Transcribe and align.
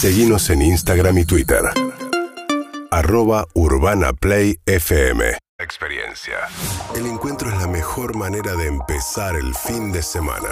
Seguimos 0.00 0.48
en 0.50 0.62
Instagram 0.62 1.18
y 1.18 1.24
Twitter. 1.24 1.60
Arroba 2.92 3.48
Urbana 3.54 4.12
Play 4.12 4.60
FM. 4.64 5.36
Experiencia. 5.58 6.36
El 6.94 7.04
encuentro 7.06 7.50
es 7.50 7.58
la 7.58 7.66
mejor 7.66 8.14
manera 8.14 8.54
de 8.54 8.68
empezar 8.68 9.34
el 9.34 9.52
fin 9.56 9.90
de 9.90 10.04
semana. 10.04 10.50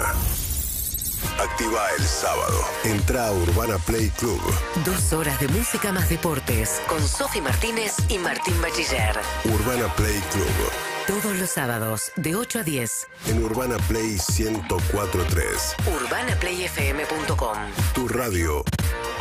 Activa 1.39 1.79
el 1.97 2.03
sábado. 2.03 2.59
Entra 2.83 3.27
a 3.27 3.31
Urbana 3.31 3.77
Play 3.77 4.09
Club. 4.17 4.41
Dos 4.83 5.13
horas 5.13 5.39
de 5.39 5.47
música 5.47 5.93
más 5.93 6.09
deportes 6.09 6.81
con 6.85 7.01
Sofi 7.07 7.39
Martínez 7.39 7.95
y 8.09 8.17
Martín 8.17 8.61
Bachiller. 8.61 9.15
Urbana 9.45 9.87
Play 9.95 10.19
Club. 10.33 10.86
Todos 11.07 11.37
los 11.37 11.49
sábados 11.49 12.11
de 12.17 12.35
8 12.35 12.59
a 12.59 12.63
10. 12.63 13.07
En 13.27 13.41
Urbana 13.41 13.77
Play 13.87 14.17
1043. 14.37 15.75
UrbanaPlayFM.com. 16.03 17.57
Tu 17.95 18.07
radio. 18.09 18.65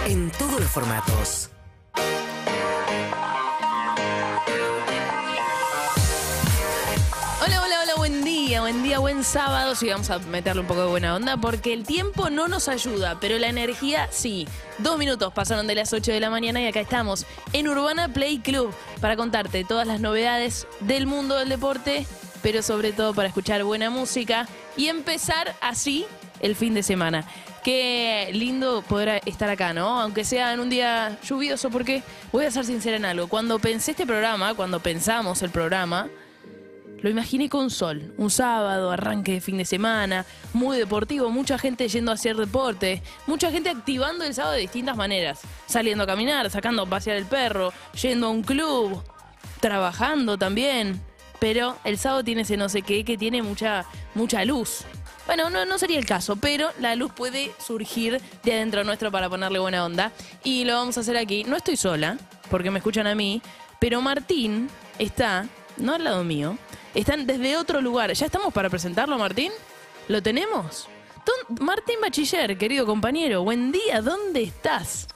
En 0.04 0.32
todos 0.32 0.60
los 0.60 0.68
formatos. 0.68 1.48
Buen 8.46 8.82
día, 8.84 9.00
buen 9.00 9.24
sábado. 9.24 9.74
Sí, 9.74 9.88
vamos 9.88 10.08
a 10.08 10.18
meterle 10.20 10.60
un 10.60 10.68
poco 10.68 10.82
de 10.82 10.86
buena 10.86 11.16
onda 11.16 11.36
porque 11.36 11.72
el 11.72 11.84
tiempo 11.84 12.30
no 12.30 12.46
nos 12.46 12.68
ayuda, 12.68 13.18
pero 13.20 13.38
la 13.38 13.48
energía 13.48 14.08
sí. 14.12 14.46
Dos 14.78 14.98
minutos 14.98 15.32
pasaron 15.32 15.66
de 15.66 15.74
las 15.74 15.92
8 15.92 16.12
de 16.12 16.20
la 16.20 16.30
mañana 16.30 16.62
y 16.62 16.66
acá 16.66 16.80
estamos 16.80 17.26
en 17.52 17.66
Urbana 17.66 18.08
Play 18.08 18.38
Club 18.38 18.72
para 19.00 19.16
contarte 19.16 19.64
todas 19.64 19.86
las 19.86 20.00
novedades 20.00 20.68
del 20.80 21.06
mundo 21.06 21.36
del 21.36 21.48
deporte, 21.48 22.06
pero 22.40 22.62
sobre 22.62 22.92
todo 22.92 23.14
para 23.14 23.28
escuchar 23.28 23.64
buena 23.64 23.90
música 23.90 24.46
y 24.76 24.86
empezar 24.86 25.54
así 25.60 26.06
el 26.40 26.54
fin 26.54 26.72
de 26.72 26.84
semana. 26.84 27.24
Qué 27.64 28.30
lindo 28.32 28.82
poder 28.82 29.22
estar 29.26 29.50
acá, 29.50 29.74
¿no? 29.74 30.00
Aunque 30.00 30.24
sea 30.24 30.52
en 30.52 30.60
un 30.60 30.70
día 30.70 31.18
lluvioso, 31.26 31.68
porque 31.70 32.04
voy 32.30 32.44
a 32.44 32.50
ser 32.52 32.64
sincera 32.64 32.96
en 32.96 33.06
algo. 33.06 33.26
Cuando 33.26 33.58
pensé 33.58 33.90
este 33.90 34.06
programa, 34.06 34.54
cuando 34.54 34.78
pensamos 34.78 35.42
el 35.42 35.50
programa, 35.50 36.08
lo 37.02 37.10
imaginé 37.10 37.48
con 37.48 37.70
sol, 37.70 38.14
un 38.16 38.30
sábado, 38.30 38.90
arranque 38.90 39.32
de 39.32 39.40
fin 39.40 39.58
de 39.58 39.64
semana, 39.64 40.24
muy 40.52 40.78
deportivo, 40.78 41.30
mucha 41.30 41.58
gente 41.58 41.88
yendo 41.88 42.10
a 42.10 42.14
hacer 42.14 42.36
deporte, 42.36 43.02
mucha 43.26 43.50
gente 43.50 43.70
activando 43.70 44.24
el 44.24 44.34
sábado 44.34 44.54
de 44.54 44.60
distintas 44.60 44.96
maneras, 44.96 45.40
saliendo 45.66 46.04
a 46.04 46.06
caminar, 46.06 46.50
sacando 46.50 46.82
a 46.82 46.86
pasear 46.86 47.16
el 47.16 47.26
perro, 47.26 47.72
yendo 48.00 48.26
a 48.26 48.30
un 48.30 48.42
club, 48.42 49.02
trabajando 49.60 50.38
también. 50.38 51.00
Pero 51.38 51.76
el 51.84 51.98
sábado 51.98 52.24
tiene 52.24 52.42
ese 52.42 52.56
no 52.56 52.68
sé 52.68 52.80
qué 52.80 53.04
que 53.04 53.18
tiene 53.18 53.42
mucha, 53.42 53.84
mucha 54.14 54.44
luz. 54.44 54.84
Bueno, 55.26 55.50
no, 55.50 55.66
no 55.66 55.76
sería 55.76 55.98
el 55.98 56.06
caso, 56.06 56.36
pero 56.36 56.70
la 56.80 56.94
luz 56.94 57.12
puede 57.12 57.52
surgir 57.58 58.22
de 58.42 58.52
adentro 58.54 58.84
nuestro 58.84 59.10
para 59.10 59.28
ponerle 59.28 59.58
buena 59.58 59.84
onda. 59.84 60.12
Y 60.44 60.64
lo 60.64 60.74
vamos 60.74 60.96
a 60.96 61.00
hacer 61.00 61.16
aquí. 61.16 61.44
No 61.44 61.56
estoy 61.56 61.76
sola, 61.76 62.16
porque 62.50 62.70
me 62.70 62.78
escuchan 62.78 63.06
a 63.06 63.14
mí, 63.14 63.42
pero 63.80 64.00
Martín 64.00 64.70
está, 64.98 65.46
no 65.76 65.94
al 65.94 66.04
lado 66.04 66.24
mío, 66.24 66.56
están 66.94 67.26
desde 67.26 67.56
otro 67.56 67.80
lugar. 67.80 68.12
¿Ya 68.12 68.26
estamos 68.26 68.52
para 68.52 68.68
presentarlo, 68.70 69.18
Martín? 69.18 69.52
¿Lo 70.08 70.22
tenemos? 70.22 70.88
Don- 71.26 71.64
Martín 71.64 71.96
Bachiller, 72.00 72.56
querido 72.56 72.86
compañero, 72.86 73.42
buen 73.42 73.72
día, 73.72 74.00
¿dónde 74.00 74.42
estás? 74.44 75.08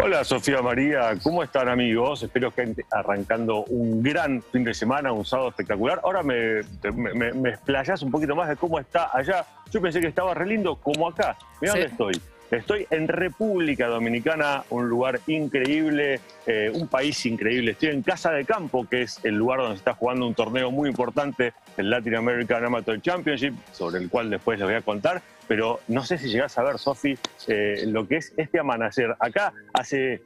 Hola 0.00 0.22
Sofía 0.22 0.62
María, 0.62 1.16
¿cómo 1.24 1.42
están 1.42 1.68
amigos? 1.68 2.22
Espero 2.22 2.54
que 2.54 2.62
estén 2.62 2.86
arrancando 2.92 3.64
un 3.64 4.00
gran 4.00 4.40
fin 4.52 4.62
de 4.62 4.72
semana, 4.72 5.10
un 5.10 5.24
sábado 5.24 5.48
espectacular. 5.48 6.00
Ahora 6.04 6.22
me, 6.22 6.60
me, 6.94 7.32
me- 7.32 7.58
un 8.02 8.10
poquito 8.12 8.36
más 8.36 8.48
de 8.48 8.54
cómo 8.56 8.78
está 8.78 9.10
allá. 9.12 9.44
Yo 9.72 9.80
pensé 9.80 10.00
que 10.00 10.06
estaba 10.06 10.34
re 10.34 10.46
lindo 10.46 10.76
como 10.76 11.08
acá. 11.08 11.36
Mira 11.60 11.72
Sí. 11.72 11.80
dónde 11.80 11.92
estoy. 11.92 12.22
Estoy 12.50 12.86
en 12.90 13.08
República 13.08 13.88
Dominicana, 13.88 14.64
un 14.70 14.88
lugar 14.88 15.20
increíble, 15.26 16.20
eh, 16.46 16.70
un 16.72 16.88
país 16.88 17.26
increíble. 17.26 17.72
Estoy 17.72 17.90
en 17.90 18.02
Casa 18.02 18.32
de 18.32 18.46
Campo, 18.46 18.86
que 18.88 19.02
es 19.02 19.22
el 19.22 19.34
lugar 19.34 19.60
donde 19.60 19.74
se 19.74 19.80
está 19.80 19.92
jugando 19.92 20.26
un 20.26 20.34
torneo 20.34 20.70
muy 20.70 20.88
importante, 20.88 21.52
el 21.76 21.90
Latin 21.90 22.14
American 22.14 22.64
Amateur 22.64 23.02
Championship, 23.02 23.54
sobre 23.72 24.00
el 24.00 24.08
cual 24.08 24.30
después 24.30 24.58
les 24.58 24.66
voy 24.66 24.76
a 24.76 24.80
contar. 24.80 25.20
Pero 25.46 25.80
no 25.88 26.04
sé 26.04 26.16
si 26.16 26.28
llegás 26.28 26.56
a 26.56 26.62
ver, 26.62 26.78
Sofi, 26.78 27.18
eh, 27.48 27.84
lo 27.86 28.08
que 28.08 28.16
es 28.16 28.32
este 28.38 28.58
amanecer. 28.58 29.14
Acá 29.20 29.52
hace 29.74 30.22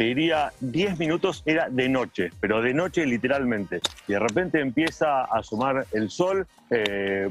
te 0.00 0.04
diría 0.04 0.50
10 0.60 0.98
minutos 0.98 1.42
era 1.44 1.68
de 1.68 1.86
noche, 1.90 2.30
pero 2.40 2.62
de 2.62 2.72
noche 2.72 3.04
literalmente. 3.04 3.80
Y 4.08 4.12
de 4.14 4.18
repente 4.18 4.58
empieza 4.58 5.24
a 5.24 5.40
asomar 5.40 5.86
el 5.92 6.08
sol 6.08 6.46
eh, 6.70 7.28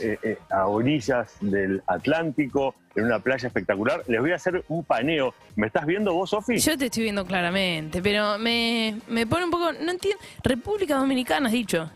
eh, 0.00 0.18
eh, 0.24 0.38
a 0.50 0.66
orillas 0.66 1.36
del 1.40 1.80
Atlántico, 1.86 2.74
en 2.96 3.04
una 3.04 3.20
playa 3.20 3.46
espectacular. 3.46 4.02
Les 4.08 4.20
voy 4.20 4.32
a 4.32 4.34
hacer 4.34 4.64
un 4.66 4.82
paneo. 4.82 5.32
¿Me 5.54 5.68
estás 5.68 5.86
viendo 5.86 6.12
vos, 6.12 6.30
Sofi? 6.30 6.58
Yo 6.58 6.76
te 6.76 6.86
estoy 6.86 7.04
viendo 7.04 7.24
claramente, 7.24 8.02
pero 8.02 8.36
me, 8.36 8.98
me 9.06 9.24
pone 9.24 9.44
un 9.44 9.52
poco. 9.52 9.72
No 9.74 9.92
entiendo. 9.92 10.20
República 10.42 10.96
Dominicana, 10.96 11.46
has 11.46 11.52
dicho. 11.52 11.88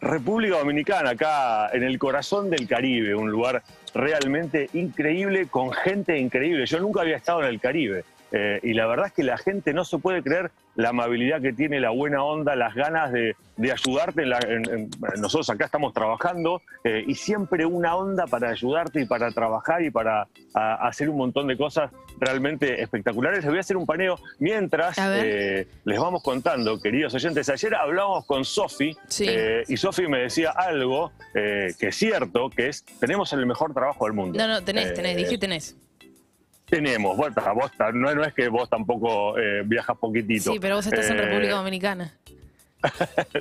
República 0.00 0.56
Dominicana, 0.56 1.10
acá 1.10 1.68
en 1.74 1.82
el 1.82 1.98
corazón 1.98 2.48
del 2.48 2.66
Caribe, 2.66 3.14
un 3.14 3.30
lugar 3.30 3.62
realmente 3.92 4.70
increíble, 4.72 5.48
con 5.48 5.72
gente 5.72 6.18
increíble. 6.18 6.64
Yo 6.64 6.80
nunca 6.80 7.02
había 7.02 7.18
estado 7.18 7.42
en 7.42 7.48
el 7.48 7.60
Caribe. 7.60 8.04
Eh, 8.32 8.60
y 8.62 8.74
la 8.74 8.86
verdad 8.86 9.06
es 9.06 9.12
que 9.12 9.22
la 9.22 9.38
gente 9.38 9.72
no 9.72 9.84
se 9.84 9.98
puede 9.98 10.22
creer 10.22 10.50
la 10.74 10.90
amabilidad 10.90 11.40
que 11.40 11.52
tiene, 11.54 11.80
la 11.80 11.88
buena 11.90 12.22
onda, 12.22 12.54
las 12.54 12.74
ganas 12.74 13.10
de, 13.10 13.34
de 13.56 13.72
ayudarte. 13.72 14.22
en 14.22 14.28
la- 14.30 14.38
en- 14.46 14.70
en- 14.70 14.90
nosotros 15.20 15.48
acá 15.48 15.64
estamos 15.64 15.94
trabajando 15.94 16.60
eh, 16.84 17.02
y 17.06 17.14
siempre 17.14 17.64
una 17.64 17.96
onda 17.96 18.26
para 18.26 18.50
ayudarte 18.50 19.00
y 19.00 19.06
para 19.06 19.30
trabajar 19.30 19.82
y 19.82 19.90
para 19.90 20.26
a- 20.54 20.86
hacer 20.88 21.08
un 21.08 21.16
montón 21.16 21.46
de 21.46 21.56
cosas 21.56 21.90
realmente 22.20 22.82
espectaculares. 22.82 23.38
Les 23.40 23.48
voy 23.48 23.56
a 23.56 23.60
hacer 23.60 23.76
un 23.78 23.86
paneo 23.86 24.18
mientras 24.38 24.96
eh, 24.98 25.66
les 25.84 25.98
vamos 25.98 26.22
contando, 26.22 26.78
queridos 26.80 27.14
oyentes. 27.14 27.48
Ayer 27.48 27.74
hablábamos 27.74 28.26
con 28.26 28.44
Sofi 28.44 28.94
Sí. 29.08 29.26
y 29.68 29.76
Sofi 29.78 30.06
me 30.08 30.18
decía 30.18 30.50
algo 30.50 31.12
que 31.32 31.74
es 31.88 31.96
cierto, 31.96 32.50
que 32.50 32.68
es, 32.68 32.84
tenemos 33.00 33.32
el 33.32 33.46
mejor 33.46 33.72
trabajo 33.72 34.04
del 34.04 34.12
mundo. 34.14 34.38
No, 34.38 34.46
no, 34.46 34.62
tenés, 34.62 34.92
tenés, 34.94 35.16
dije 35.16 35.38
tenés. 35.38 35.76
Tenemos, 36.68 37.16
vos 37.16 37.32
ta- 37.34 37.92
no, 37.92 38.14
no 38.14 38.24
es 38.24 38.34
que 38.34 38.48
vos 38.48 38.68
tampoco 38.68 39.38
eh, 39.38 39.62
viajas 39.64 39.96
poquitito. 39.98 40.52
Sí, 40.52 40.58
pero 40.60 40.76
vos 40.76 40.86
estás 40.86 41.08
en 41.10 41.18
Eh, 41.18 41.22
República 41.22 41.54
Dominicana. 41.54 42.12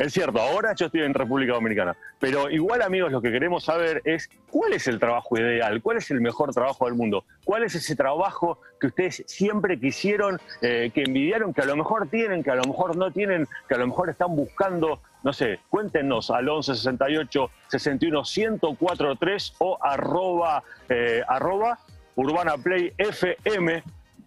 Es 0.00 0.12
cierto, 0.12 0.40
ahora 0.40 0.74
yo 0.74 0.86
estoy 0.86 1.02
en 1.02 1.14
República 1.14 1.52
Dominicana. 1.54 1.96
Pero 2.18 2.50
igual, 2.50 2.82
amigos, 2.82 3.12
lo 3.12 3.22
que 3.22 3.30
queremos 3.30 3.64
saber 3.64 4.02
es 4.04 4.28
cuál 4.50 4.72
es 4.72 4.86
el 4.88 4.98
trabajo 4.98 5.38
ideal, 5.38 5.80
cuál 5.80 5.98
es 5.98 6.10
el 6.10 6.20
mejor 6.20 6.52
trabajo 6.52 6.86
del 6.86 6.94
mundo, 6.94 7.24
cuál 7.44 7.62
es 7.64 7.74
ese 7.74 7.94
trabajo 7.96 8.58
que 8.80 8.88
ustedes 8.88 9.22
siempre 9.26 9.78
quisieron, 9.78 10.40
eh, 10.60 10.90
que 10.92 11.02
envidiaron, 11.02 11.54
que 11.54 11.62
a 11.62 11.66
lo 11.66 11.76
mejor 11.76 12.08
tienen, 12.08 12.42
que 12.42 12.50
a 12.50 12.54
lo 12.56 12.64
mejor 12.64 12.96
no 12.96 13.10
tienen, 13.10 13.46
que 13.68 13.74
a 13.74 13.78
lo 13.78 13.86
mejor 13.86 14.10
están 14.10 14.34
buscando. 14.34 15.00
No 15.22 15.32
sé, 15.34 15.60
cuéntenos 15.68 16.30
al 16.30 16.48
11 16.48 16.74
68 16.74 17.50
61 17.68 18.22
1043 18.24 19.54
o 19.58 19.78
arroba, 19.82 20.62
eh, 20.88 21.22
arroba 21.28 21.78
Urbana 22.20 22.56
Play 22.58 22.92
FM. 22.98 23.82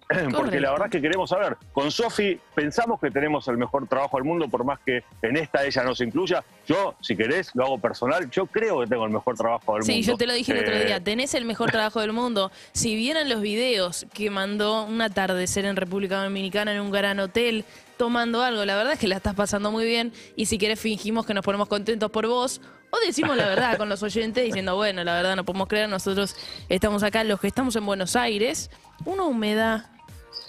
Porque 0.36 0.59
la 0.59 0.72
verdad 0.72 0.88
es 0.88 0.92
que 0.92 1.02
queremos 1.02 1.30
saber. 1.30 1.56
Con 1.72 1.90
Sofi 1.90 2.38
pensamos 2.54 3.00
que 3.00 3.09
tenemos 3.09 3.48
el 3.48 3.58
mejor 3.58 3.88
trabajo 3.88 4.18
del 4.18 4.26
mundo, 4.26 4.48
por 4.50 4.64
más 4.64 4.80
que 4.86 5.02
en 5.22 5.38
esta 5.38 5.64
ella 5.66 5.84
no 5.84 5.96
se 5.96 6.04
incluya. 6.04 6.44
Yo, 6.68 6.96
si 7.02 7.16
querés, 7.16 7.52
lo 7.56 7.66
hago 7.66 7.78
personal. 7.80 8.30
Yo 8.30 8.46
creo 8.46 8.81
que 8.81 8.88
tengo 8.88 9.06
el 9.06 9.12
mejor 9.12 9.36
trabajo 9.38 9.76
del 9.76 9.84
Sí, 9.84 9.94
mundo. 9.94 10.08
yo 10.08 10.18
te 10.18 10.28
lo 10.28 10.34
dije 10.34 10.52
el 10.52 10.59
otro 10.59 10.76
Eh, 10.76 10.86
día, 10.86 11.00
tenés 11.00 11.34
el 11.36 11.46
mejor 11.46 11.72
trabajo 11.72 12.02
del 12.02 12.12
mundo. 12.14 12.52
Si 12.74 12.96
vieran 12.96 13.30
los 13.30 13.42
videos 13.42 14.06
que 14.14 14.30
mandó 14.30 14.84
un 14.86 15.02
atardecer 15.02 15.66
en 15.66 15.75
República 15.78 16.22
Dominicana 16.24 16.74
en 16.74 16.81
un 16.81 16.92
gran 16.92 17.20
hotel 17.20 17.64
tomando 18.03 18.44
algo, 18.44 18.66
la 18.66 18.75
verdad 18.75 18.91
es 18.91 19.00
que 19.00 19.08
la 19.08 19.16
estás 19.16 19.34
pasando 19.34 19.72
muy 19.72 19.86
bien 19.86 20.12
y 20.36 20.47
si 20.47 20.58
querés 20.58 20.78
fingimos 20.78 21.25
que 21.25 21.34
nos 21.34 21.41
ponemos 21.46 21.69
contentos 21.69 22.12
por 22.12 22.28
vos 22.28 22.59
o 22.90 22.97
decimos 23.06 23.38
la 23.38 23.46
verdad 23.46 23.78
con 23.78 23.88
los 23.88 24.03
oyentes 24.03 24.44
diciendo, 24.44 24.75
bueno, 24.75 25.06
la 25.06 25.14
verdad 25.14 25.38
no 25.38 25.46
podemos 25.46 25.69
creer, 25.69 25.88
nosotros 25.88 26.36
estamos 26.68 27.02
acá, 27.02 27.24
los 27.24 27.40
que 27.40 27.47
estamos 27.47 27.78
en 27.78 27.86
Buenos 27.86 28.18
Aires, 28.18 28.69
una 29.06 29.24
humedad, 29.24 29.86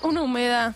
una 0.03 0.23
humedad. 0.23 0.75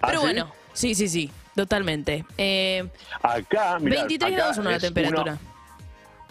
¿Ah, 0.00 0.06
Pero 0.06 0.20
sí? 0.20 0.24
bueno, 0.24 0.50
sí, 0.72 0.94
sí, 0.94 1.10
sí, 1.10 1.30
totalmente. 1.54 2.24
Eh, 2.38 2.88
Acá, 3.20 3.78
mirá, 3.78 3.96
23 3.96 4.32
acá 4.32 4.34
grados 4.34 4.56
una 4.56 4.70
la 4.70 4.78
temperatura. 4.78 5.38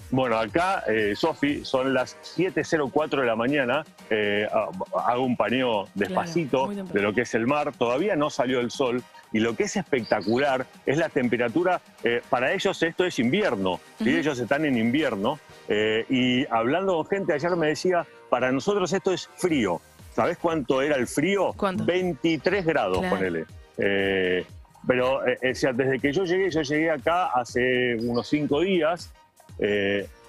Bueno, 0.09 0.37
acá, 0.37 0.83
eh, 0.87 1.15
Sofi, 1.15 1.63
son 1.65 1.93
las 1.93 2.17
7.04 2.35 3.21
de 3.21 3.25
la 3.25 3.35
mañana. 3.35 3.83
Eh, 4.09 4.47
ah, 4.51 4.69
hago 5.07 5.23
un 5.23 5.37
paneo 5.37 5.87
despacito 5.93 6.67
de 6.67 7.01
lo 7.01 7.13
que 7.13 7.21
es 7.21 7.33
el 7.35 7.45
mar. 7.45 7.73
Todavía 7.77 8.15
no 8.15 8.31
salió 8.31 8.59
el 8.59 8.71
sol. 8.71 9.03
Y 9.33 9.39
lo 9.39 9.55
que 9.55 9.63
es 9.63 9.75
espectacular 9.75 10.65
es 10.85 10.97
la 10.97 11.09
temperatura. 11.09 11.81
eh, 12.03 12.21
para 12.29 12.53
ellos 12.53 12.81
esto 12.83 13.03
es 13.03 13.17
invierno. 13.19 13.79
¿sí? 13.97 14.09
Ujú. 14.09 14.19
Ellos 14.19 14.39
están 14.39 14.63
en 14.65 14.77
invierno. 14.77 15.39
eh, 15.67 16.05
y 16.09 16.45
hablando 16.53 16.95
con 16.97 17.07
gente, 17.07 17.33
ayer 17.33 17.55
me 17.55 17.67
decía, 17.67 18.05
para 18.29 18.51
nosotros 18.51 18.91
esto 18.93 19.11
es 19.11 19.27
frío. 19.37 19.81
¿Sabés 20.13 20.37
cuánto 20.37 20.81
era 20.81 20.95
el 20.95 21.07
frío? 21.07 21.51
¿Cuánto? 21.57 21.83
23 21.85 22.63
grados, 22.65 22.99
Claro. 22.99 23.15
ponele. 23.15 23.45
Eh, 23.77 24.45
pero, 24.85 25.17
o 25.19 25.55
sea, 25.55 25.73
desde 25.73 25.97
que 25.99 26.11
yo 26.13 26.23
llegué, 26.25 26.51
yo 26.51 26.61
llegué 26.61 26.91
acá 26.91 27.27
hace 27.33 27.95
unos 28.01 28.27
cinco 28.27 28.59
días, 28.61 29.11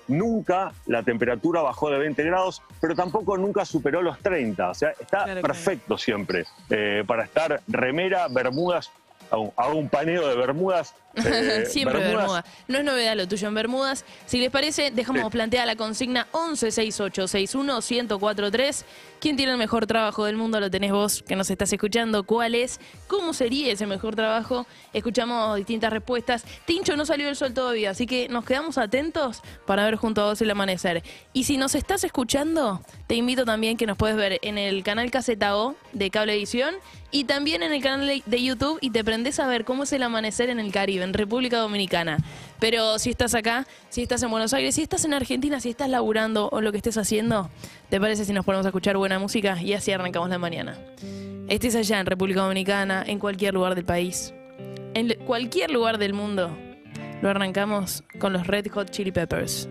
nunca 0.08 0.72
la 0.86 1.02
temperatura 1.02 1.62
bajó 1.62 1.90
de 1.90 1.98
20 1.98 2.22
grados, 2.24 2.62
pero 2.80 2.94
tampoco 2.94 3.36
nunca 3.36 3.64
superó 3.64 4.02
los 4.02 4.18
30. 4.20 4.70
O 4.70 4.74
sea, 4.74 4.90
está 4.90 5.24
perfecto 5.40 5.98
siempre 5.98 6.44
eh, 6.70 7.04
para 7.06 7.24
estar 7.24 7.60
remera, 7.68 8.28
bermudas, 8.28 8.90
hago 9.30 9.74
un 9.74 9.88
paneo 9.88 10.28
de 10.28 10.36
bermudas 10.36 10.94
eh, 11.16 11.64
Siempre 11.66 11.98
Bermudas. 12.00 12.44
No 12.68 12.78
es 12.78 12.84
novedad 12.84 13.16
lo 13.16 13.26
tuyo 13.28 13.48
en 13.48 13.54
Bermudas. 13.54 14.04
Si 14.26 14.38
les 14.38 14.50
parece, 14.50 14.90
dejamos 14.90 15.30
planteada 15.30 15.64
la 15.66 15.76
consigna 15.76 16.26
1168611043. 16.32 18.84
¿Quién 19.20 19.36
tiene 19.36 19.52
el 19.52 19.58
mejor 19.58 19.86
trabajo 19.86 20.24
del 20.24 20.36
mundo? 20.36 20.58
Lo 20.60 20.70
tenés 20.70 20.92
vos 20.92 21.22
que 21.22 21.36
nos 21.36 21.48
estás 21.50 21.72
escuchando. 21.72 22.24
¿Cuál 22.24 22.56
es? 22.56 22.80
¿Cómo 23.06 23.32
sería 23.32 23.72
ese 23.72 23.86
mejor 23.86 24.16
trabajo? 24.16 24.66
Escuchamos 24.92 25.56
distintas 25.56 25.92
respuestas. 25.92 26.44
Tincho 26.66 26.96
no 26.96 27.06
salió 27.06 27.28
el 27.28 27.36
sol 27.36 27.54
todavía, 27.54 27.90
así 27.90 28.06
que 28.06 28.28
nos 28.28 28.44
quedamos 28.44 28.76
atentos 28.76 29.40
para 29.66 29.84
ver 29.84 29.94
junto 29.96 30.22
a 30.22 30.24
vos 30.26 30.42
el 30.42 30.50
amanecer. 30.50 31.04
Y 31.32 31.44
si 31.44 31.56
nos 31.56 31.76
estás 31.76 32.04
escuchando, 32.04 32.82
te 33.06 33.14
invito 33.14 33.44
también 33.44 33.76
que 33.76 33.86
nos 33.86 33.96
puedes 33.96 34.16
ver 34.16 34.40
en 34.42 34.58
el 34.58 34.82
canal 34.82 35.12
O 35.52 35.76
de 35.92 36.10
Cable 36.10 36.34
Edición 36.34 36.74
y 37.14 37.22
también 37.22 37.62
en 37.62 37.72
el 37.72 37.80
canal 37.80 38.22
de 38.26 38.42
YouTube 38.42 38.76
y 38.80 38.90
te 38.90 39.04
prendés 39.04 39.38
a 39.38 39.46
ver 39.46 39.64
cómo 39.64 39.84
es 39.84 39.92
el 39.92 40.02
amanecer 40.02 40.50
en 40.50 40.58
el 40.58 40.72
Caribe 40.72 41.04
en 41.04 41.14
República 41.14 41.58
Dominicana. 41.58 42.18
Pero 42.58 42.98
si 42.98 43.10
estás 43.10 43.36
acá, 43.36 43.68
si 43.88 44.02
estás 44.02 44.20
en 44.24 44.30
Buenos 44.30 44.52
Aires, 44.52 44.74
si 44.74 44.82
estás 44.82 45.04
en 45.04 45.14
Argentina, 45.14 45.60
si 45.60 45.70
estás 45.70 45.88
laburando 45.88 46.48
o 46.50 46.60
lo 46.60 46.72
que 46.72 46.78
estés 46.78 46.98
haciendo, 46.98 47.50
¿te 47.88 48.00
parece 48.00 48.24
si 48.24 48.32
nos 48.32 48.44
ponemos 48.44 48.66
a 48.66 48.70
escuchar 48.70 48.96
buena 48.96 49.20
música? 49.20 49.62
Y 49.62 49.74
así 49.74 49.92
arrancamos 49.92 50.28
la 50.28 50.38
mañana. 50.38 50.76
Estés 51.46 51.76
allá 51.76 52.00
en 52.00 52.06
República 52.06 52.40
Dominicana, 52.40 53.04
en 53.06 53.20
cualquier 53.20 53.54
lugar 53.54 53.76
del 53.76 53.84
país, 53.84 54.34
en 54.94 55.14
cualquier 55.24 55.70
lugar 55.70 55.98
del 55.98 56.14
mundo, 56.14 56.50
lo 57.22 57.30
arrancamos 57.30 58.02
con 58.18 58.32
los 58.32 58.48
Red 58.48 58.66
Hot 58.72 58.90
Chili 58.90 59.12
Peppers. 59.12 59.68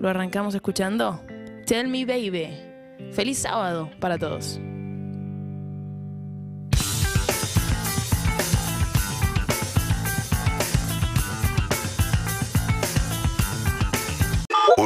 Lo 0.00 0.08
arrancamos 0.08 0.56
escuchando 0.56 1.24
Tell 1.66 1.86
Me 1.86 2.04
Baby. 2.04 2.48
Feliz 3.12 3.38
sábado 3.38 3.88
para 4.00 4.18
todos. 4.18 4.60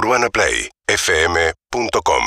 UrbanaPlayFM.com 0.01 2.25